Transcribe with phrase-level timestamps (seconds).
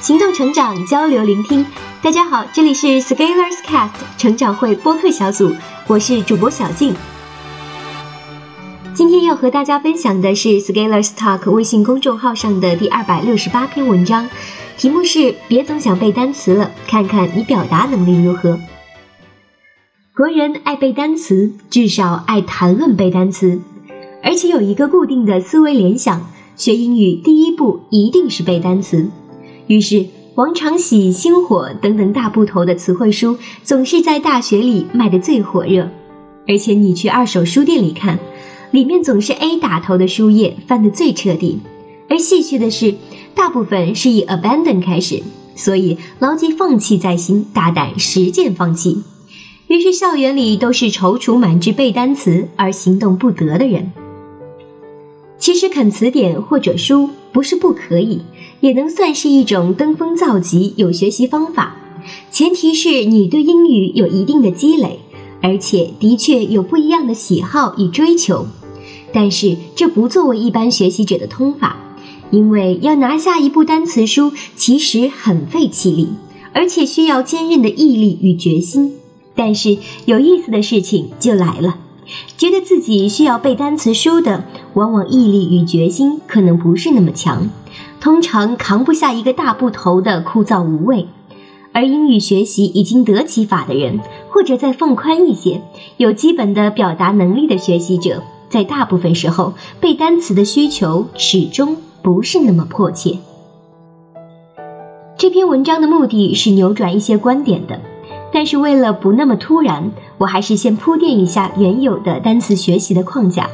[0.00, 1.64] 行动成长，交流聆听。
[2.00, 5.54] 大家好，这里是 Scalers Cast 成长会播客小组，
[5.86, 6.94] 我是主播小静。
[8.94, 14.26] 今天要和大家分享的是 Scalers Talk 微信公众号上的第二百六十八篇文章，
[14.78, 18.58] 题目是“别总想背单词了，看看你表达能力如何”。
[20.16, 23.60] 国人爱背单词，至少爱谈论背单词，
[24.22, 26.26] 而且有一个固定的思维联想：
[26.56, 29.10] 学英语第一步一定是背单词。
[29.70, 35.88] 于是，王长喜、星火等等大部头的词汇书总是在大学里卖得最火热，
[36.48, 38.18] 而且你去二手书店里看，
[38.72, 41.60] 里面总是 A 打头的书页翻得最彻底。
[42.08, 42.96] 而戏谑的是，
[43.36, 45.22] 大部分是以 abandon 开始，
[45.54, 49.04] 所以牢记放弃在心，大胆实践放弃。
[49.68, 53.92] 于是校园里都是踌躇满志背单词而行动不得的人。
[55.38, 58.20] 其实啃词典或者书不是不可以。
[58.60, 61.76] 也能算是一种登峰造极有学习方法，
[62.30, 64.98] 前提是你对英语有一定的积累，
[65.40, 68.46] 而且的确有不一样的喜好与追求。
[69.12, 71.96] 但是这不作为一般学习者的通法，
[72.30, 76.08] 因为要拿下一部单词书其实很费气力，
[76.52, 78.92] 而且需要坚韧的毅力与决心。
[79.34, 81.78] 但是有意思的事情就来了，
[82.40, 87.50] 觉得自己需要背单词书的，往往毅力与决心可能不是那么强。
[88.00, 91.06] 通常扛不下一个大部头的枯燥无味，
[91.74, 95.60] 而英语学习已经得其法的人，或者再放宽一些，
[95.98, 103.18] 有基本的表达能力的学习者，在大部分时候背单词的需求始终不是那么迫切。
[105.18, 107.82] 这篇文章的目的是扭转一些观点的，
[108.32, 113.48] 但是为了不那么突然，我还是先铺垫一下原有的单词学习的框架。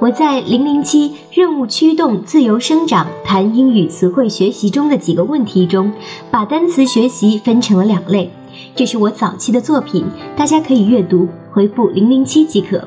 [0.00, 5.92] 我在零零七任务驱动自由生长谈英语词汇学习中的几个问题中，
[6.30, 8.30] 把单词学习分成了两类。
[8.74, 10.04] 这是我早期的作品，
[10.36, 12.86] 大家可以阅读，回复零零七即可。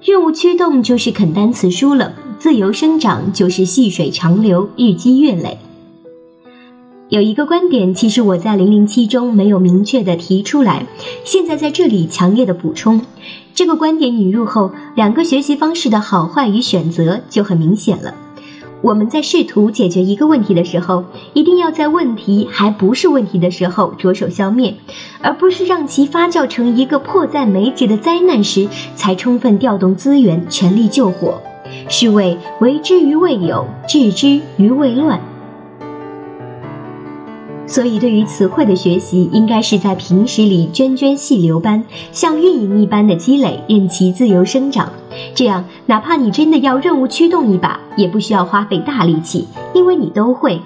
[0.00, 5.58] 任务驱动就是啃单词书了，自由生长就是细水长流，日积月累。
[7.10, 10.84] 有一个观点，其实我在零零七中没有明确的提出来，
[11.24, 13.00] 现在在这里强烈的补充。
[13.54, 18.14] 这个观点引入后，两个学习方式的好坏与选择就很明显了。
[18.82, 21.02] 我们在试图解决一个问题的时候，
[21.32, 24.74] 一定要在问题还不是问题的时候着手消灭，
[25.22, 31.40] 而不是让其发酵成一个迫在眉睫的灾难时才充分调动资源全力救火。
[31.88, 35.18] 是谓为之于未有，治之于未乱。
[37.68, 44.90] 所以，对于词汇的学习，应该是在平时里涓涓细流般，像运营一般的积累，任其自由生长。
[45.34, 50.58] 这样，哪怕你真的要任务驱动一把，也不需要花费大力气，因为你都会。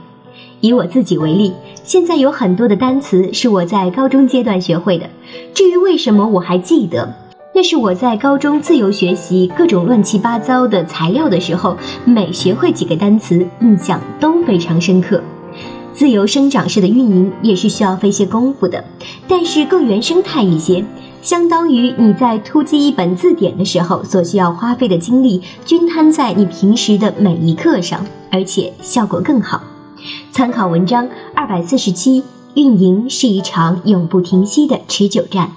[0.61, 1.53] 以我自己为例，
[1.83, 5.11] 现在有很多的单词是我在高中阶段学会的。
[5.53, 7.13] 至于为什么我还记得，
[7.53, 15.21] 那是我在高中自由学习各种乱七八糟的材料的时候，每学会几个单词，印象都非常深刻。
[15.95, 18.85] 自由生长式的运营也是需要费些功夫的，
[19.29, 20.85] 但是更原生态一些，
[21.21, 29.63] 相当于你在突击一本字典的时候所需要花费的精力，均摊在你平时的每一课上，而且效果更好。
[30.33, 35.53] 参考文章二百四十七，运营是一场永不停息的持久战。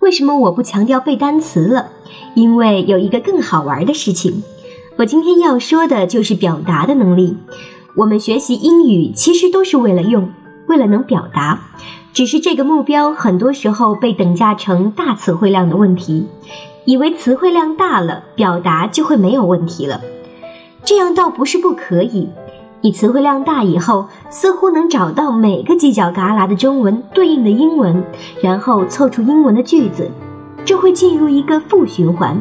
[0.00, 1.90] 为什么我不强调背单词了？
[2.34, 4.42] 因为有一个更好玩的事情，
[4.98, 7.36] 我今天要说的就是表达的能力。
[7.94, 10.30] 我们学习英语其实都是为了用，
[10.66, 11.60] 为了能表达，
[12.14, 16.26] 只是这个目标很多时候被等价成大词汇量的问题，
[16.86, 20.00] 以为词汇量大了，表达就会没有问题了。
[20.84, 22.30] 这样倒不是不可以，
[22.80, 28.02] 你词汇量大以后，似乎能找到每个犄角旮旯的中文对应的英文，
[28.42, 30.10] 然后凑出英文的句子，
[30.64, 32.40] 这会进入一个负循环。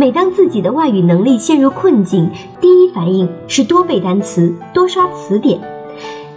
[0.00, 5.60] 每当自己的外语能力陷入困境，第一反应是多背单词、多刷词典。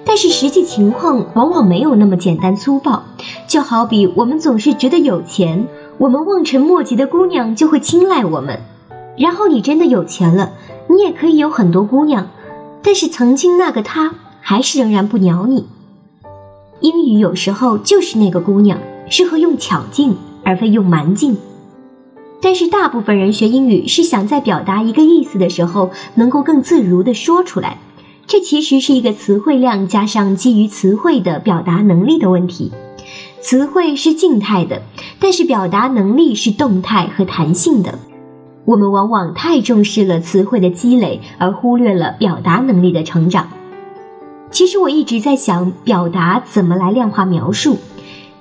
[0.04, 3.04] 但是实际情况往往没有那么简单粗暴。
[3.48, 5.68] 就好比我们总是觉得有钱，
[6.00, 8.62] 我们望尘莫及的姑娘就会青睐我们。
[9.16, 10.54] 然后你真的有钱了，
[10.88, 12.30] 你也可以有很多姑娘，
[12.82, 15.68] 但是曾经那个她还是仍然不鸟你。
[16.80, 21.38] 英语有时候就是那个姑娘，适合用巧劲而非用蛮劲。
[22.42, 27.78] 但是大部分人学英语是想在表达一个意思的时候能够更自如地说出来，
[28.26, 32.72] 这其实是一个词汇量加上基于词汇的表达能力的问题。
[33.42, 34.82] 词汇是静态的，
[35.20, 38.00] 但是表达能力是动态和弹性的。
[38.66, 43.50] 我们往往太重视了词汇的积累，而忽略了表达能力的成长。
[44.52, 47.78] 其实我一直在想，表达怎么来量化描述，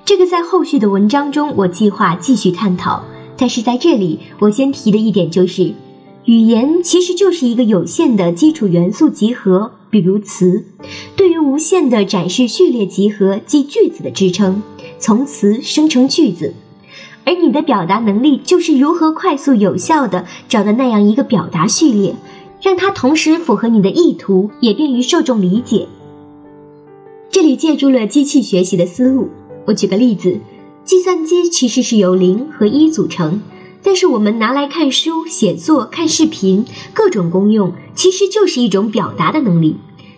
[0.04, 3.02] 这个在后续的文章中我计划继续探讨。
[3.40, 5.72] 但是在这里，我先提的一点就是，
[6.26, 10.66] 语言其实就是一个有限的基础元素集合，比如词，
[11.16, 14.62] 对于无限的展示序列集合，即句子的支撑，
[14.98, 16.52] 从词生成句子。
[17.24, 22.14] 而你的表达能力就是如何快速有效的找到那样一个表达序列，
[22.60, 25.86] 让它同时符合你的意图，也便于受众理解。
[27.30, 29.30] 这里借助了机器学习的思路，
[29.64, 30.40] 我举个例子。
[30.84, 33.40] 计算机其实是由零和一组成，
[33.82, 39.76] 但是我们拿来看书、写作、看视频，各种功用其实就是一种表达的能力，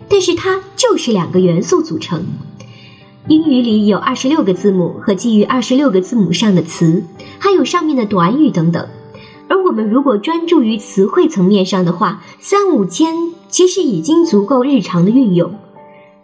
[0.09, 2.25] 但是它就是两个元素组成。
[3.29, 7.03] 英语里有二十六个字母和基于二十六个字母上的词，
[7.39, 8.87] 还有上面的短语等等。
[9.47, 13.15] 而我们如果专注于词汇层面上的话，三五千
[13.47, 15.53] 其实已经足够日常的运用。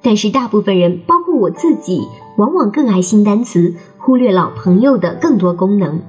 [0.02, 2.02] 但是大部分人，包括我自己，
[2.38, 3.76] 往往更爱新单词。
[4.10, 6.00] 忽略老朋友的更多功能，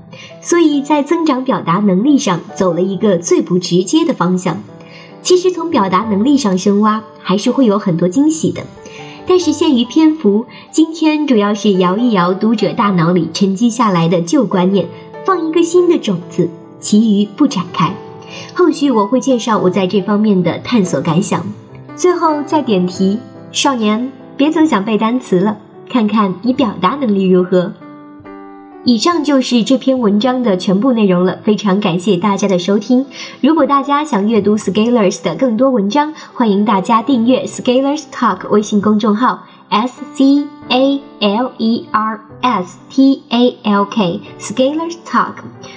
[0.41, 4.57] 所以在增长表达能力上走了一个最不直接的方向。
[5.21, 8.63] 其实从表达能力上深挖，还是会有很多惊喜的。
[9.27, 14.87] 但是限于篇幅，今天主要是摇一摇读者大脑里沉积下来的旧观念，
[15.27, 16.49] 放一个新的种子，
[16.81, 17.93] 其余不展开。
[18.55, 21.45] 后续我会介绍我在这方面的探索感想。
[21.97, 23.19] 最后再点题，
[23.53, 25.59] 少年别总想背单词了，
[25.91, 27.71] 看看你表达能力如何。
[28.85, 33.05] 以上就是这篇文章的全部内容了，非常感谢大家的收听。
[33.43, 43.85] 如果大家想阅读 Scalers 的更多文章，欢迎大家订阅 Scalers Talk 微信公众号 S C A L E R S T A L
[43.85, 45.35] K Scalers Talk。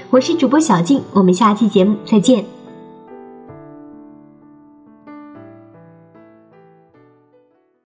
[0.10, 2.53] 我是主播小静，我们下期节目再见。